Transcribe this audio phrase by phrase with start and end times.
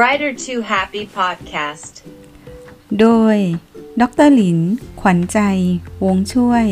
[0.00, 1.94] Writer to Happy Podcast
[3.00, 3.36] โดย
[4.00, 4.58] ดรหลิน
[5.00, 5.38] ขวัญใจ
[6.04, 6.64] วงช่วย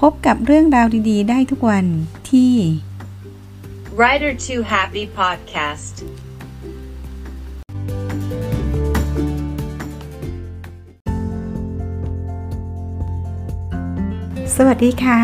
[0.00, 1.86] พบกับเรื่องราวดีๆ ได้ทุกวัน
[2.30, 2.54] ที่
[3.98, 5.94] Writer to Happy Podcast
[14.56, 15.20] สวัสดีค่ะ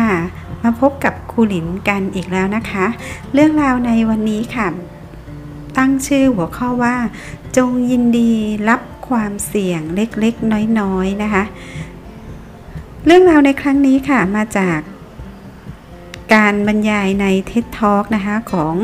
[0.63, 2.85] มาพบกับครูหลินกันอีกแล้วนะคะ
[3.33, 4.67] เรื่องราวในวันนี้ค่ะ
[5.79, 6.95] ตั้งชื่อหัวข้อว่า
[7.57, 8.31] จงยินดี
[8.69, 11.43] รับความเสี่ยงเล็กๆ น้อยๆ นะคะ
[13.05, 14.79] เรื่องราวในครั้งนี้ค่ะมาจาก
[16.33, 18.75] การบรรยายใน TED Talk นะคะของ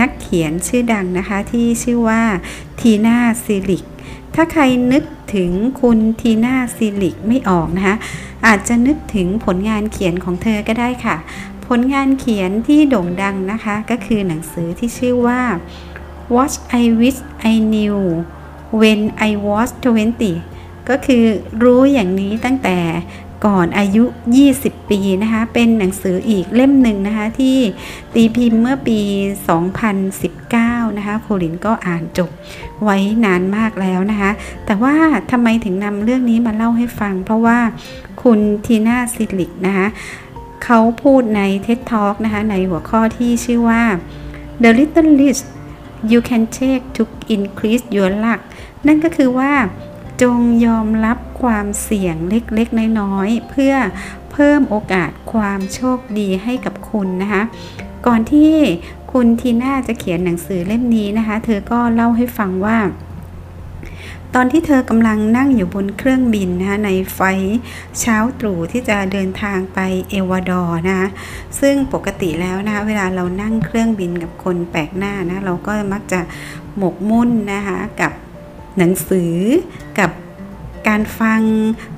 [0.00, 2.22] นักเขียนชื่อดังนะคะที่ชื่อว่า
[2.80, 3.84] ทีน่าซิลิก
[4.34, 5.50] ถ้าใครนึกถึง
[5.80, 7.96] คุณทีน่าซิลิกไม่ออกนะคะ
[8.46, 11.16] อาจจะนึกถึงผลงานเขียนของเธอก็ได้ค่ะ
[11.66, 15.40] ผลงานเขียนที่โด่งดังนะคะ ก็คือหนังสือที่ชื่อว่า
[16.34, 17.20] What I Wish
[17.52, 17.98] I Knew
[18.80, 19.70] When I Was
[20.30, 21.24] 20 ก็คือ
[21.62, 22.78] รู้อย่างนี้ตั้งแต่
[23.46, 24.04] ก่อนอายุ
[24.46, 27.58] 20 ปีนะคะ เป็นหนังสืออีกเล่มหนึ่งนะคะ ที่
[28.14, 29.00] ตีพิมพ์เมื่อปี
[29.78, 32.30] 2019 นะคะ โคลินก็อ่านจบ
[32.82, 34.30] ไว้นานมากแล้วนะคะ
[34.66, 34.94] แต่ว่า
[35.30, 37.58] ทำไมถึงนำเรื่องนี้มาเล่าให้ฟัง เพราะว่า
[38.22, 39.86] คุณทีน่าซิลิกนะคะ
[40.64, 43.82] เขาพูดใน TED Talk นะคะ ในหัวข้อที่ชื่อว่า
[44.62, 45.44] The Little List
[46.12, 47.02] you can take to
[47.36, 48.40] increase your luck
[48.86, 49.52] นั่นก็คือว่า
[50.22, 53.74] จงยอมรับความเสี่ยงเล็กๆ น้อยๆ เพื่อ
[54.32, 57.42] เพิ่มโอกาสความโชคดีให้กับคุณนะคะ
[58.06, 58.54] ก่อนที่
[59.12, 62.78] คุณทีน่าจะเขียนหนังสือเล่มนี้นะคะ เธอก็เล่าให้ฟังว่า
[64.34, 67.20] ตอนที่เธอกำลังนั่งอยู่บนเครื่องบินนะคะในไฟ
[68.00, 69.78] เช้าตรู่ที่จะเดินทางไป
[70.10, 71.08] เอวาดอร์นะคะ
[71.60, 76.20] ซึ่งปกติแล้วนะคะเวลาเรานั่งเครื่องบินกับคนแปลกหน้านะเราก็มักจะ
[76.78, 78.12] หมกมุ่นนะคะกับ
[78.78, 79.34] หนังสือ
[79.98, 80.10] กับ
[80.88, 81.40] การฟัง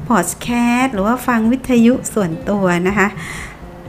[0.09, 3.09] พอดแคสต์หรือว่าฟังวิทยุส่วนตัวนะคะ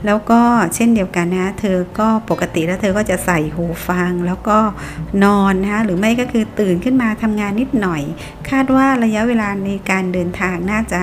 [0.06, 0.40] แล้วก็
[0.74, 4.58] เช่นเดียวกันนะเธอก็ปกติแล้วเธอก็จะใส่หูฟัง แล้วก็
[5.24, 8.02] นอนนะหรือไม่ก็คือตื่นขึ้นมาทำงานนิดหน่อย
[8.50, 11.00] คาดว่าระยะเวลาในการเดินทางน่าจะ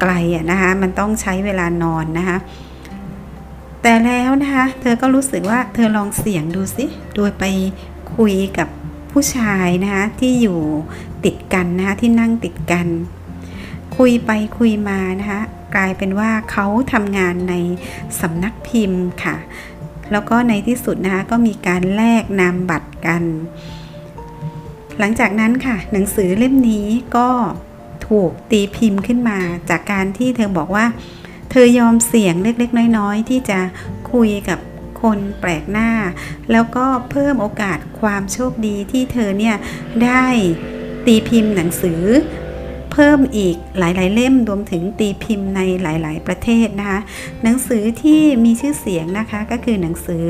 [0.00, 2.38] ไกลอะนะคะมันต้องใช้เวลานอนนะคะ
[3.82, 7.44] แต่แล้วนะคะ เธอก็รู้สึกว่าเธอลองเสี่ยงดูสิโดยไป
[8.16, 8.68] คุยกับ
[9.12, 10.60] ผู้ชายนะคะที่อยู่
[11.24, 12.86] ติดกันนะคะที่นั่งติดกัน
[13.96, 15.40] คุยไปคุยมานะคะ
[15.74, 17.54] กลายเป็นว่าเขาทำงานใน
[18.20, 19.36] สำนักพิมพ์ค่ะ
[20.12, 23.22] แล้วก็ในที่สุดนะคะก็มีการแลกนามบัตรกัน
[24.98, 27.28] หลังจากนั้นค่ะ หนังสือเล่มนี้ก็
[28.08, 29.38] ถูกตีพิมพ์ขึ้นมา
[29.70, 30.86] จากการที่เธอบอกว่า
[31.50, 33.58] เธอยอมเสี่ยงเล็กๆ น้อยๆ ที่จะ
[34.12, 34.58] คุยกับ
[35.02, 35.90] คนแปลกหน้า
[36.52, 39.56] แล้วก็เพิ่มโอกาสความโชคดีที่เธอเนี่ย
[40.04, 40.26] ได้
[41.06, 42.02] ตีพิมพ์หนังสือ
[42.98, 47.00] เพิ่มอีกหลาย ๆ เล่มรวมถึงตีพิมพ์ในหลาย ๆ ประเทศนะคะ
[47.42, 50.26] หนังสือที่มีชื่อเสียงนะคะก็คือหนังสือ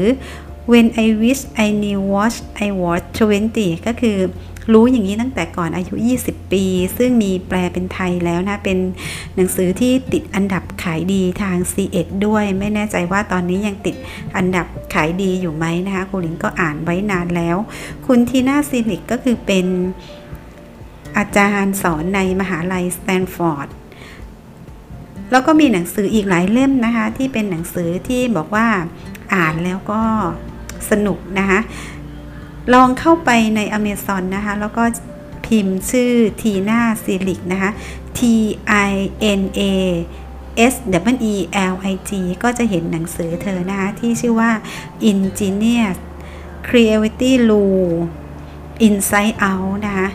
[0.71, 2.35] What I Wish I Knew When
[2.67, 3.03] I Was
[3.45, 4.19] 20 ก็คือ
[4.73, 5.95] รู้อย่างนี้ตั้งแต่ก่อนอายุ
[6.25, 6.65] 20 ปี
[6.97, 8.79] ซึ่งมีแปลเป็นไทยแล้วนะ เป็น
[9.37, 11.97] หนังสือที่ติดอันดับขายดีทาง ซีเอ็ด
[12.27, 13.97] ด้วย ไม่แน่ใจว่าตอนนี้ยังติด
[14.37, 17.57] อันดับขายดีอยู่ไหมนะคะคุณลิงก็อ่านไว้นานแล้ว
[18.07, 19.67] คุณทีน่าซิลิกก็คือเป็น
[21.19, 23.69] อาจารย์สอนในมหาลัยสแตนฟอร์ด
[25.31, 28.67] แล้วก็มีหนังสืออีกหลายเล่มนะคะ ที่เป็นหนังสือที่บอกว่า
[29.35, 30.03] อ่านแล้วก็
[30.91, 31.61] สนุกนะคะ
[32.75, 34.83] ลองเข้าไปใน Amazon นะคะ แล้วก็
[35.47, 37.71] พิมพ์ชื่อทีน่าซิลิกนะคะ
[38.19, 38.21] T
[38.91, 38.93] I
[39.41, 39.63] N A
[40.73, 40.75] S
[41.15, 41.35] W E
[41.73, 42.11] L I G
[42.43, 44.51] ก็จะเห็นหนังสือเธอนะคะ ที่ชื่อว่า
[45.11, 45.97] Ingenious
[46.67, 47.97] Creativity Rule
[48.87, 50.09] Inside Out นะคะ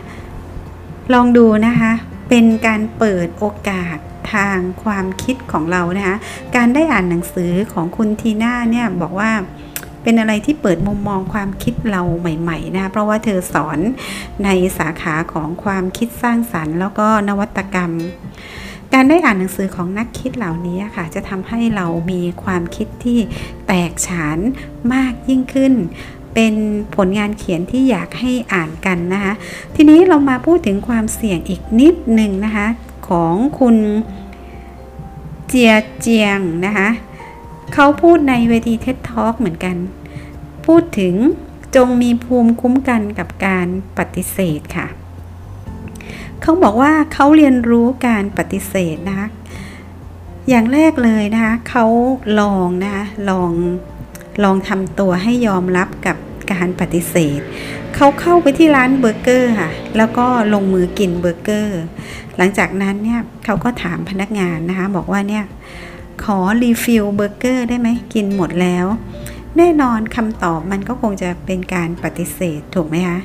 [1.12, 1.92] ลองดูนะคะ
[2.28, 3.96] เป็นการเปิดโอกาส
[4.32, 6.16] ทางความคิดของเรานะคะ
[6.56, 9.30] การได้อ่านหนังสือของคุณทีน่าเนี่ยบอกว่า
[10.02, 13.78] เป็นอะไรที่เปิดมุมมองความคิดเราใหม่ๆนะ เพราะว่าเธอสอน
[14.44, 17.92] ในสาขาของความคิดสร้างสรรค์ แล้วก็นวัตกรรม
[18.94, 23.18] การได้อ่านหนังสือของนักคิดเหล่านี้ค่ะ จะทำให้เรามีความคิดที่
[23.66, 24.38] แตกฉาน
[24.94, 25.72] มากยิ่งขึ้น
[26.34, 26.54] เป็น
[26.96, 29.32] ผลงานเขียนที่อยากให้อ่านกันนะคะ
[29.74, 32.66] ทีนี้เรามาพูดถึงความเสี่ยงอีกนิดหนึ่งนะคะ
[33.08, 33.76] ของคุณ
[35.48, 36.88] เจียเจียงนะคะ
[37.74, 39.76] เขาพูดในเวทีเท็ดทอ k เหมือนกัน
[40.66, 41.14] พูดถึง
[41.76, 43.66] จงมีภูมิคุ้มกันกับการ
[43.98, 44.86] ปฏิเสธค่ะ
[46.42, 49.28] เขาบอกว่าเขาเรียนรู้การปฏิเสธนะคะ
[50.48, 51.86] อย่างแรกเลยนะคะเขา
[52.40, 53.52] ลองนะคะลอง
[54.44, 56.16] ลองทำตัวให้ยอมรับกับ
[56.52, 57.40] การปฏิเสธ
[57.94, 61.80] เขาเข้าไปที่ร้านเบอร์เกอร์ค่ะ แล้วก็ลงมือกินเบอร์เกอร์
[62.36, 65.44] หลังจากนั้นเนี่ยเขาก็ถามพนักงานนะคะ บอกว่าเนี่ย
[66.24, 68.86] ขอ refill เบอร์เกอร์ได้ไหมกินหมดแล้ว
[69.56, 73.18] แน่นอนคำตอบมันก็คงจะเป็นการปฏิเสธถูกไหมคะ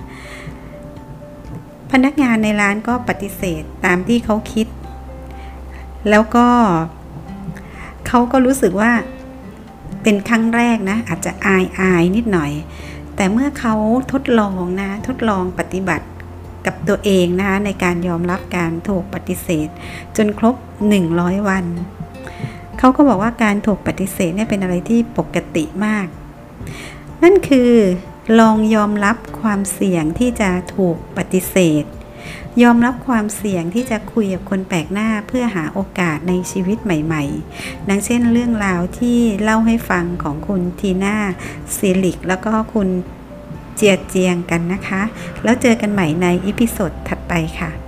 [1.92, 4.68] พนักงานในร้านก็ปฏิเสธตามที่เขาคิด
[6.10, 6.48] แล้วก็
[8.08, 8.92] เขาก็รู้สึกว่า
[10.10, 12.52] เป็นครั้งแรกนะ อาจจะอายอายนิดหน่อย
[13.16, 13.76] แต่เมื่อเขา
[14.12, 16.08] ทดลองนะ ทดลองปฏิบัติ
[16.66, 19.68] กับตัวเองนะคะในการยอมรับการถูกปฏิเสธ
[20.18, 20.56] จนครบ
[21.02, 21.66] 100 วัน
[22.80, 26.08] เขาก็บอกว่าการถูกปฏิเสธเนี่ยเป็นอะไรที่ปกติมาก
[27.24, 27.72] นั่นคือ
[28.40, 31.84] ลองยอมรับความเสี่ยงที่จะถูกปฏิเสธ
[32.64, 37.24] ยอมรับความเสี่ยงที่จะคุยกับคนแปลกหน้าเพื่อหาโอกาสในชีวิตใหม่
[37.58, 41.18] ๆ ดังเช่นเรื่องราวที่เล่าให้ฟังของคุณทีน่า
[41.76, 42.90] ซิลิก แล้วก็คุณ
[43.76, 45.02] เจียเจียงกันนะคะ
[45.44, 47.87] แล้วเจอกันใหม่ใน episode ถัดไปค่ะ